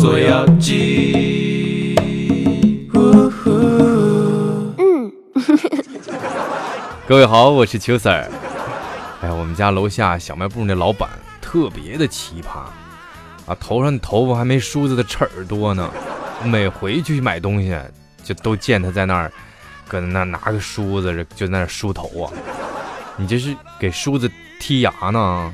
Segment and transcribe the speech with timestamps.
[0.00, 1.96] 做要紧。
[4.76, 5.12] 嗯，
[7.08, 8.28] 各位好，我是秋 Sir。
[9.20, 12.60] 哎，我们家楼下小卖部那老板特别的奇葩
[13.50, 15.90] 啊，头上的头发还没梳子的齿儿多呢。
[16.44, 17.76] 每回去买东西，
[18.22, 19.32] 就都见他在那儿，
[19.88, 22.30] 搁那拿个梳子，就在那梳头啊。
[23.16, 24.30] 你这是给梳子
[24.60, 25.52] 剔牙呢？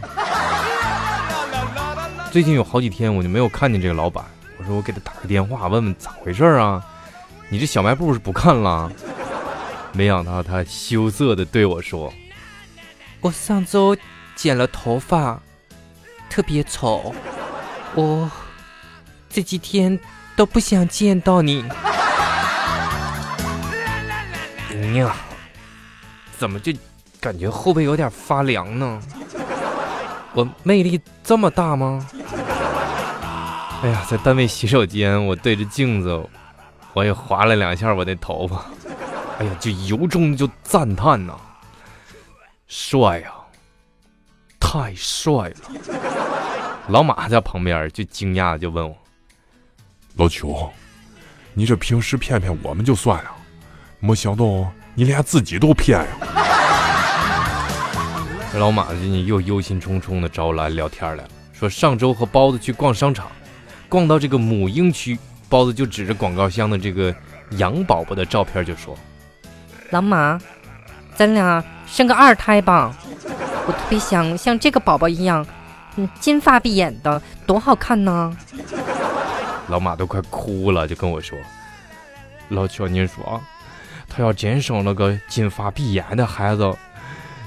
[2.31, 4.25] 最近有好几天我就没有看见这个老板，
[4.59, 6.85] 我说我给他打个电话问问咋回事啊？
[7.49, 8.91] 你这小卖部是不看了？
[9.93, 12.13] 没想到他羞涩的对我说
[13.21, 13.97] ：“我上周
[14.35, 15.41] 剪了头发，
[16.29, 17.15] 特别丑，
[17.95, 18.29] 我
[19.29, 19.97] 这几天
[20.35, 21.65] 都不想见到你。”
[24.97, 25.15] 呀，
[26.39, 26.73] 怎么就
[27.21, 29.01] 感觉后背有点发凉呢？
[30.33, 32.05] 我魅力这么大吗？
[33.83, 36.19] 哎呀，在单位洗手间，我对着镜子，
[36.95, 38.65] 我也划了两下我的头发。
[39.39, 41.35] 哎呀，就由衷的就赞叹呐，
[42.67, 43.31] 帅呀，
[44.59, 45.57] 太帅了！
[46.89, 48.97] 老马在旁边就惊讶的就问我
[50.17, 50.71] ：“老邱，
[51.53, 53.31] 你这平时骗骗我们就算了，
[54.01, 54.45] 没想到
[54.95, 56.07] 你连自己都骗呀！”
[58.53, 63.27] 这 老马最近又忧心忡忡的找我来聊天来了，说上周和包子去逛商场，
[63.95, 65.17] 逛到这个母婴区，
[65.49, 67.15] 包子就指着广告箱的这个
[67.59, 68.93] 羊宝宝的照片就说。
[69.91, 70.37] 老马，
[71.15, 72.93] 咱俩生个二胎吧！
[73.69, 75.47] 我特别想像这个宝宝一样，
[75.95, 78.37] 嗯，金发碧眼的，多好看呢！
[79.69, 81.39] 老马都快哭了，就跟我说
[82.51, 83.41] ：“老乔，您说，
[84.09, 86.77] 他要真生了个金发碧眼的孩子，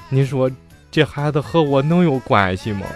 [0.08, 0.50] 你说
[0.90, 2.86] 这孩子和我能有关系吗？”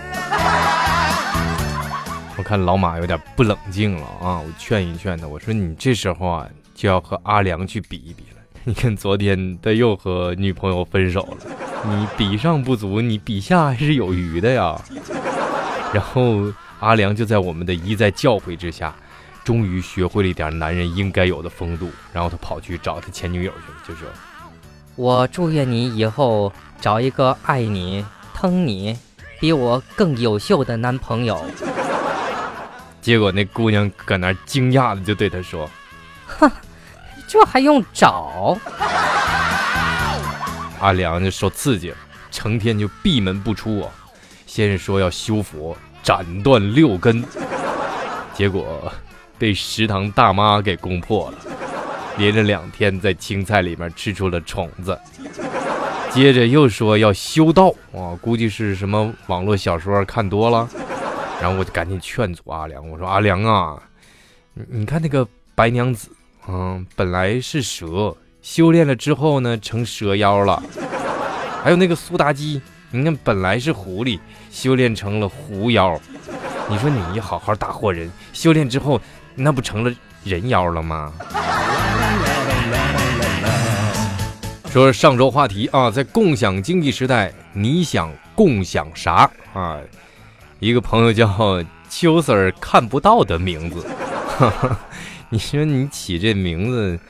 [2.43, 11.47] 我看老马有点不冷静了啊，我劝一劝他，我说：“你这时候啊，就要和阿良去比一比了。”你看，昨天他又和女朋友分手了。
[11.89, 14.77] 你比上不足，你比下还是有余的呀。
[15.95, 18.93] 然后阿良就在我们的一再教诲之下，
[19.45, 21.89] 终于学会了一点男人应该有的风度。
[22.13, 24.09] 然后他跑去找他前女友去了，就说
[24.97, 28.05] ：“我祝愿你以后找一个爱你、
[28.35, 28.99] 疼你、
[29.39, 31.41] 比我更优秀的男朋友。”
[33.03, 35.69] 结果那姑娘搁那惊讶的就对他说
[36.25, 36.51] ：“哼。”
[37.29, 38.59] 这还用找？
[40.81, 41.97] 阿良就受刺激了，
[42.31, 43.89] 成天就闭门不出啊。
[44.45, 47.25] 先是说要修佛，斩断六根，
[48.35, 48.93] 结果
[49.39, 51.39] 被食堂大妈给攻破了，
[52.19, 54.99] 连着两天在青菜里面吃出了虫子。
[56.11, 60.69] 接着又说要修道啊，估计是什么网络小说看多了。
[61.43, 63.77] 然后我就赶紧劝阻阿良，我说阿良啊，
[64.55, 65.27] 你你看那个
[65.57, 66.09] 白娘子。
[66.47, 70.63] 嗯，本来是蛇，修炼了之后呢，成蛇妖了。
[71.65, 74.21] 还有那个苏妲己，你看本来是狐狸，
[74.53, 76.01] 修炼成了狐妖。
[76.69, 79.01] 你说你好好大活人，修炼之后
[79.35, 79.93] 那不成了
[80.23, 81.13] 人妖了吗？
[84.71, 89.81] 说上周话题啊，在共享经济时代，你想共享啥啊？
[90.63, 91.27] 一个朋友叫
[91.91, 93.85] 秋 Sir 看不到的名字。
[95.29, 97.01] 你说你起这名字，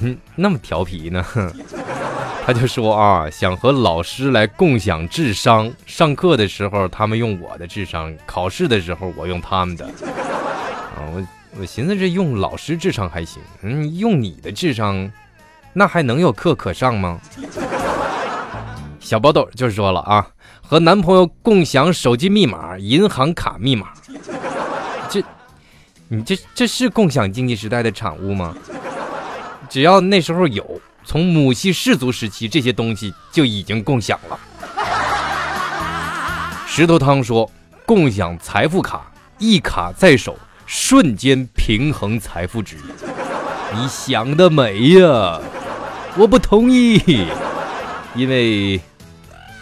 [0.00, 1.22] 嗯，那么调皮呢？
[2.46, 9.84] 他就说啊，想和老师来共享智商，上课的时候他们用我的智商，考试的时候我用他们的。
[9.84, 11.26] 啊，我
[11.60, 15.12] 我寻思这用老师智商还行，嗯，用你的智商，
[15.74, 17.20] 那还能有课可上吗？
[19.04, 20.26] 小包豆就说了啊，
[20.62, 23.88] 和男朋友共享手机密码、银行卡密码。
[25.10, 25.22] 这
[26.08, 28.56] 你这这是共享经济时代的产物吗？
[29.68, 34.40] 只要那时候有，从母系氏族时期，这些东西就已经共享了。
[36.66, 37.48] 石头汤说
[37.84, 40.34] ：“共享财富卡，一卡在手，
[40.64, 42.78] 瞬间平衡财富值。”
[43.76, 45.38] 你想得美呀！
[46.16, 47.26] 我不同意，
[48.14, 48.80] 因为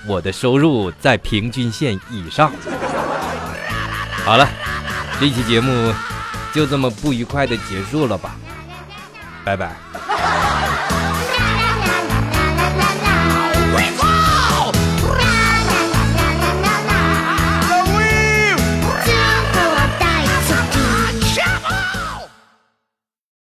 [0.06, 2.52] 我的收入在平均线以上。
[4.25, 4.49] 好了，
[5.20, 5.93] 这期节目。
[6.54, 8.37] 就这么不愉快的结束了吧，
[9.43, 9.75] 拜拜。